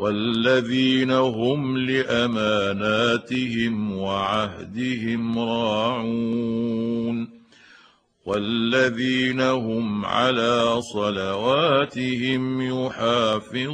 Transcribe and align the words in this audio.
والذين 0.00 1.10
هم 1.10 1.78
لأماناتهم 1.78 3.92
وعهدهم 3.92 5.38
راعون 5.38 7.28
والذين 8.26 9.40
هم 9.40 10.04
على 10.04 10.82
صلواتهم 10.82 12.62
يحافظون 12.86 13.70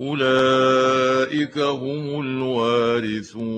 أولئك 0.00 1.58
هم 1.58 2.20
الوارثون 2.20 3.56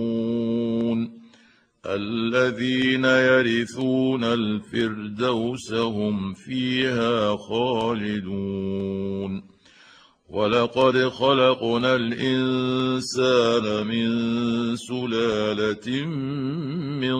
الذين 1.87 3.05
يرثون 3.05 4.25
الفردوس 4.25 5.73
هم 5.73 6.35
فيها 6.35 7.37
خالدون 7.37 9.48
ولقد 10.31 11.09
خلقنا 11.09 11.95
الانسان 11.97 13.87
من 13.87 14.77
سلاله 14.77 16.07
من 17.01 17.19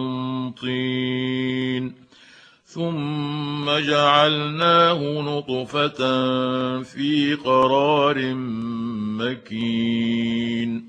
طين 0.51 1.93
ثم 2.65 3.65
جعلناه 3.65 5.21
نطفه 5.21 6.01
في 6.83 7.33
قرار 7.33 8.33
مكين 9.19 10.88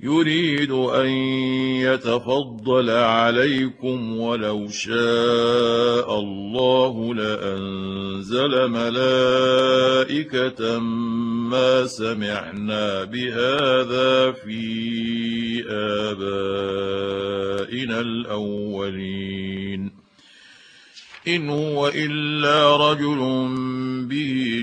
يريد 0.00 0.70
أن 0.70 1.08
يتفضل 1.80 2.90
عليكم 2.90 4.18
ولو 4.18 4.68
شاء 4.68 6.20
الله 6.20 7.14
لأنزل 7.14 8.68
ملائكة 8.68 9.68
ما 11.48 11.86
سمعنا 11.86 13.04
بهذا 13.04 14.32
في 14.32 15.64
آبائنا 16.10 17.20
الأولين. 18.00 19.90
إن 21.28 21.50
هو 21.50 21.88
إلا 21.88 22.90
رجل 22.90 23.18
به 24.08 24.62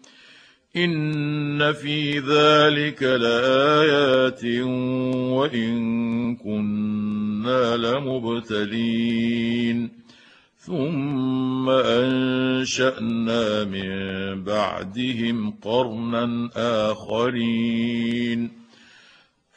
ان 0.75 1.73
في 1.73 2.19
ذلك 2.19 3.03
لايات 3.03 4.45
وان 5.35 6.35
كنا 6.35 7.77
لمبتلين 7.77 9.21
ثم 10.57 11.69
انشانا 11.69 13.63
من 13.63 14.43
بعدهم 14.43 15.51
قرنا 15.61 16.49
اخرين 16.91 18.60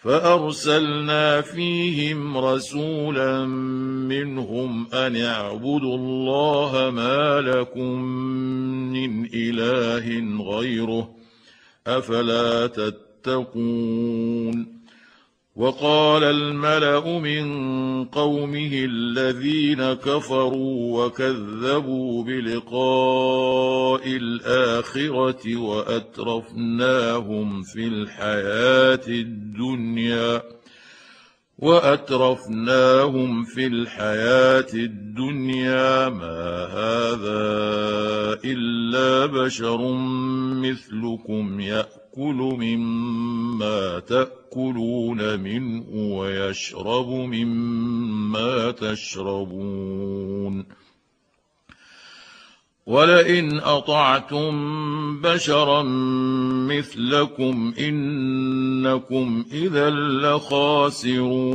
فأرسلنا 0.04 1.40
فيهم 1.40 2.38
رسولا 2.38 3.44
منهم 4.08 4.86
أن 4.94 5.16
اعبدوا 5.16 5.96
الله 5.96 6.90
ما 6.90 7.40
لكم 7.40 8.02
من 8.92 9.28
إله 9.34 10.36
غيره 10.50 11.14
أفلا 11.86 12.66
تتقون 12.66 14.04
وقال 15.56 16.24
الملأ 16.24 17.18
من 17.18 18.04
قومه 18.04 18.70
الذين 18.72 19.92
كفروا 19.92 21.04
وكذبوا 21.04 22.24
بلقاء 22.24 24.06
الآخرة 24.06 25.56
وأترفناهم 25.56 26.82
في 27.62 27.86
الحياة 27.86 29.00
الدنيا 29.08 30.42
وأترفناهم 31.58 33.44
في 33.44 33.66
الحياة 33.66 34.66
الدنيا 34.74 36.08
ما 36.08 36.66
هذا 36.66 37.44
إلا 38.44 39.26
بشر 39.26 39.92
مثلكم 40.54 41.60
ياكل 41.60 42.03
مما 42.18 43.98
تأكلون 43.98 45.40
منه 45.40 45.84
ويشرب 45.92 47.08
مما 47.08 48.70
تشربون. 48.70 50.64
ولئن 52.86 53.58
أطعتم 53.58 54.52
بشرا 55.20 55.82
مثلكم 56.68 57.74
إنكم 57.78 59.44
إذا 59.52 59.90
لخاسرون. 59.90 61.54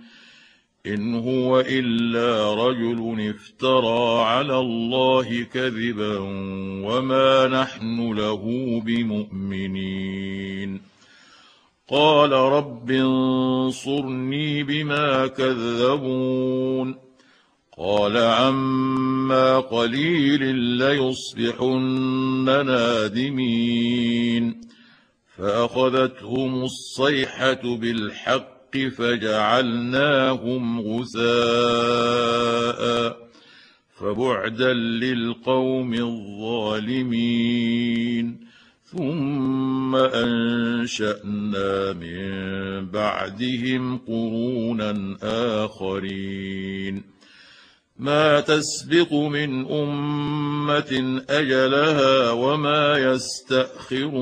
إن 0.85 1.15
هو 1.15 1.59
إلا 1.59 2.53
رجل 2.53 3.29
افترى 3.29 4.23
على 4.23 4.59
الله 4.59 5.43
كذبا 5.43 6.17
وما 6.87 7.47
نحن 7.47 8.13
له 8.13 8.43
بمؤمنين. 8.85 10.81
قال 11.87 12.31
رب 12.31 12.91
انصرني 12.91 14.63
بما 14.63 15.27
كذبون. 15.27 16.95
قال 17.77 18.17
عما 18.17 19.59
قليل 19.59 20.55
ليصبحن 20.55 22.65
نادمين. 22.65 24.61
فأخذتهم 25.37 26.63
الصيحة 26.63 27.77
بالحق 27.77 28.60
فجعلناهم 28.77 30.81
غثاء 30.81 31.21
فبعدا 33.99 34.73
للقوم 34.73 35.93
الظالمين. 35.93 37.71
ثم 38.83 39.95
أنشأنا 39.95 41.93
من 41.93 42.85
بعدهم 42.85 43.97
قرونا 43.97 45.17
آخرين. 45.65 47.03
ما 47.99 48.39
تسبق 48.39 49.13
من 49.13 49.71
أمة 49.71 51.21
أجلها 51.29 52.31
وما 52.31 52.97
يستأخرون. 52.97 54.21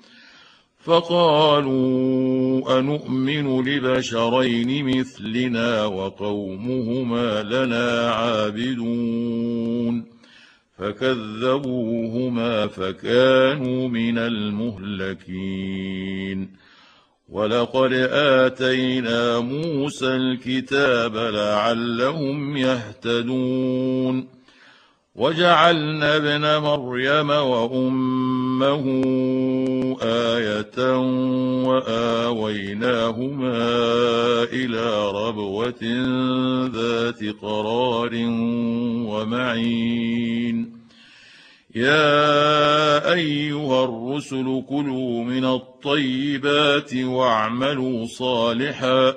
فقالوا 0.83 2.79
انومن 2.79 3.65
لبشرين 3.69 4.99
مثلنا 4.99 5.85
وقومهما 5.85 7.43
لنا 7.43 8.11
عابدون 8.11 10.05
فكذبوهما 10.77 12.67
فكانوا 12.67 13.87
من 13.87 14.17
المهلكين 14.17 15.81
ولقد 17.29 17.93
آتينا 18.11 19.39
موسى 19.39 20.07
الكتاب 20.07 21.15
لعلهم 21.15 22.57
يهتدون 22.57 24.27
وجعلنا 25.15 26.15
ابن 26.15 26.57
مريم 26.57 27.29
وامه 27.29 28.40
إيه 28.63 30.61
واويناهما 31.67 33.63
إلى 34.43 35.11
ربوه 35.11 35.83
ذات 36.73 37.23
قرار 37.41 38.11
ومعين. 39.07 40.81
يا 41.75 43.13
ايها 43.13 43.83
الرسل 43.83 44.63
كلوا 44.69 45.23
من 45.23 45.45
الطيبات 45.45 46.95
واعملوا 46.95 48.05
صالحا 48.05 49.13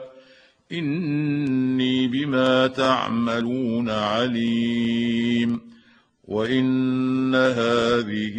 اني 0.73 2.09
بما 2.09 2.67
تعملون 2.67 3.91
عليم 3.91 5.61
وان 6.25 7.35
هذه 7.35 8.39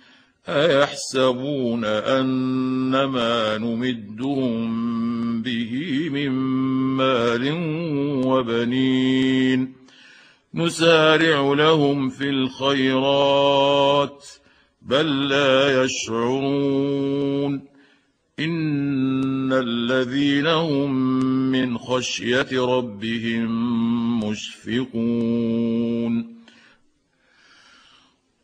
أيحسبون 0.49 1.85
ان 1.85 3.03
ما 3.03 3.57
نمدهم 3.57 5.41
به 5.41 6.09
من 6.09 6.29
مال 6.97 7.51
وبنين 8.25 9.73
نسارع 10.53 11.53
لهم 11.53 12.09
في 12.09 12.29
الخيرات 12.29 14.25
بل 14.81 15.27
لا 15.27 15.83
يشعرون 15.83 17.61
إن 18.39 19.53
الذين 19.53 20.47
هم 20.47 20.91
من 21.51 21.77
خشية 21.77 22.77
ربهم 22.77 23.49
مشفقون 24.29 26.30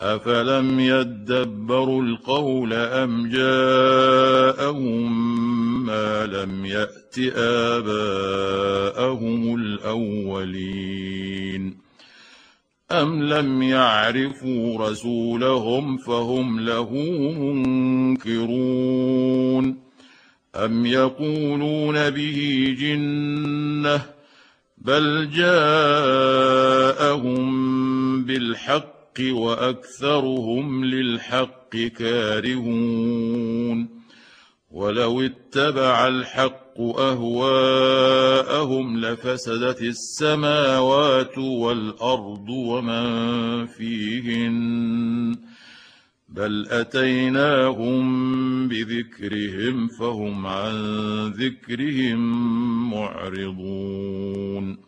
افلم 0.00 0.80
يدبروا 0.80 2.02
القول 2.02 2.72
ام 2.72 3.28
جاءهم 3.30 5.06
ما 5.86 6.26
لم 6.26 6.64
يات 6.66 7.14
اباءهم 7.76 9.54
الاولين 9.54 10.98
ام 12.92 13.22
لم 13.22 13.62
يعرفوا 13.62 14.88
رسولهم 14.88 15.96
فهم 15.96 16.60
له 16.60 16.90
منكرون 18.14 19.78
ام 20.56 20.86
يقولون 20.86 22.10
به 22.10 22.76
جنه 22.78 24.02
بل 24.78 25.30
جاءهم 25.30 26.18
بالحق 28.24 28.97
وأكثرهم 29.20 30.84
للحق 30.84 31.76
كارهون 31.76 33.18
ولو 34.70 35.20
اتبع 35.20 36.08
الحق 36.08 36.80
أهواءهم 36.80 38.20
لفسدت 39.00 39.82
السماوات 39.82 41.38
والأرض 41.38 42.48
ومن 42.48 43.66
فيهن 43.66 45.36
بل 46.28 46.66
أتيناهم 46.70 47.98
بذكرهم 48.68 49.88
فهم 49.88 50.46
عن 50.46 50.74
ذكرهم 51.28 52.18
معرضون 52.90 54.87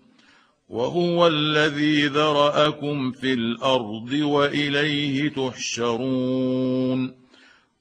وهو 0.71 1.27
الذي 1.27 2.07
ذرأكم 2.07 3.11
في 3.11 3.33
الأرض 3.33 4.11
وإليه 4.11 5.29
تحشرون 5.29 7.13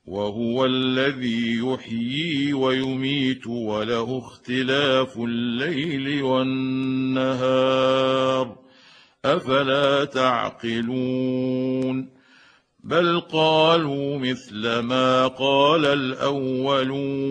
وهو 0.06 0.64
الذي 0.64 1.58
يحيي 1.58 2.52
ويميت 2.52 3.46
وله 3.46 4.18
اختلاف 4.18 5.16
الليل 5.16 6.22
والنهار 6.22 7.76
أفلا 9.24 10.04
تعقلون 10.04 11.30
بل 12.84 13.20
قالوا 13.20 14.18
مثل 14.18 14.78
ما 14.78 15.26
قال 15.26 15.86
الأولون 15.86 17.30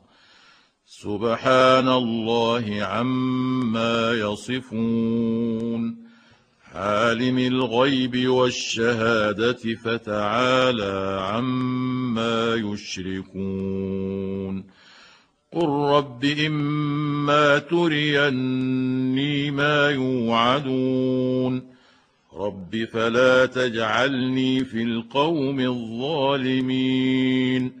سبحان 1.03 1.87
الله 1.87 2.81
عما 2.81 4.11
يصفون. 4.11 5.95
عالم 6.75 7.37
الغيب 7.37 8.29
والشهادة 8.29 9.75
فتعالى 9.83 11.19
عما 11.21 12.55
يشركون. 12.55 14.63
قل 15.51 15.67
رب 15.67 16.25
إما 16.25 17.57
تريني 17.57 19.51
ما 19.51 19.89
يوعدون. 19.89 21.61
رب 22.33 22.87
فلا 22.93 23.45
تجعلني 23.45 24.65
في 24.65 24.83
القوم 24.83 25.59
الظالمين. 25.59 27.80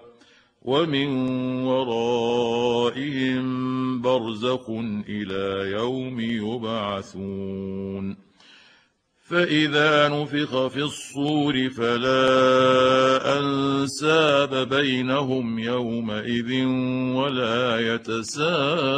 ومن 0.61 1.07
ورائهم 1.63 3.41
برزخ 4.01 4.69
إلى 5.09 5.71
يوم 5.71 6.19
يبعثون. 6.19 8.17
فإذا 9.29 10.09
نفخ 10.09 10.67
في 10.67 10.77
الصور 10.77 11.69
فلا 11.69 13.39
أنساب 13.39 14.69
بينهم 14.69 15.59
يومئذ 15.59 16.65
ولا 17.15 17.93
يتساءلون. 17.93 18.91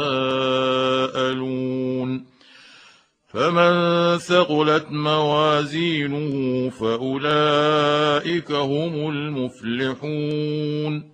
فمن 3.28 4.18
ثقلت 4.18 4.86
موازينه 4.90 6.70
فأولئك 6.70 8.52
هم 8.52 9.10
المفلحون. 9.10 11.13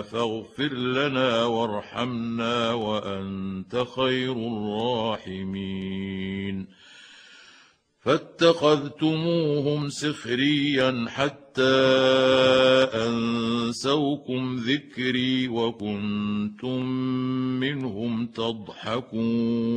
فاغفر 0.00 0.74
لنا 0.74 1.44
وارحمنا 1.44 2.72
وأنت 2.72 3.84
خير 3.96 4.32
الراحمين. 4.32 5.86
فاتخذتموهم 8.00 9.88
سخريا 9.88 11.06
حتى 11.08 11.62
أنسوكم 12.94 14.56
ذكري 14.56 15.48
وكنتم 15.48 16.86
منهم 17.60 18.26
تضحكون. 18.26 19.76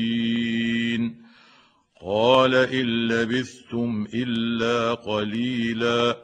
قال 2.05 2.55
إن 2.55 3.07
لبثتم 3.07 4.07
إلا 4.13 4.93
قليلا. 4.93 6.17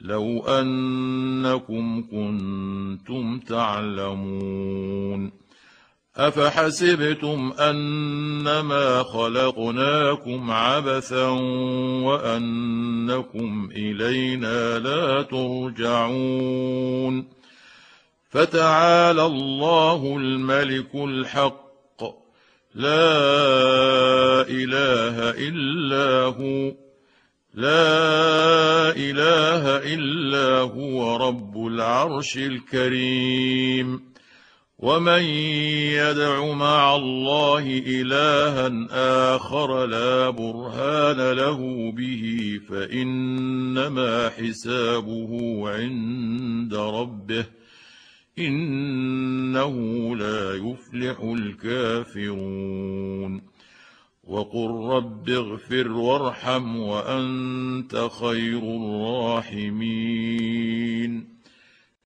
لو 0.00 0.40
أنكم 0.40 2.04
كنتم 2.10 3.38
تعلمون. 3.38 5.32
أفحسبتم 6.16 7.52
أنما 7.58 9.02
خلقناكم 9.02 10.50
عبثا 10.50 11.28
وأنكم 12.02 13.70
إلينا 13.76 14.78
لا 14.78 15.22
ترجعون. 15.22 17.28
فتعالى 18.30 19.26
الله 19.26 20.16
الملك 20.16 20.94
الحق 20.94 21.65
لا 22.76 24.42
إله 24.48 25.30
إلا 25.48 26.22
هو 26.22 26.72
لا 27.54 28.92
إله 28.96 29.94
إلا 29.94 30.60
هو 30.60 31.16
رب 31.16 31.66
العرش 31.66 32.36
الكريم. 32.36 34.00
ومن 34.78 35.22
يدع 35.96 36.52
مع 36.52 36.96
الله 36.96 37.82
إلها 37.86 38.86
آخر 39.36 39.86
لا 39.86 40.30
برهان 40.30 41.32
له 41.32 41.92
به 41.92 42.60
فإنما 42.68 44.28
حسابه 44.28 45.62
عند 45.64 46.74
ربه. 46.74 47.44
إنه 48.38 49.76
لا 50.16 50.54
يفلح 50.54 51.20
الكافرون. 51.20 53.42
وقل 54.24 54.70
رب 54.70 55.28
اغفر 55.28 55.92
وارحم 55.92 56.76
وأنت 56.76 58.08
خير 58.20 58.58
الراحمين. 58.58 61.35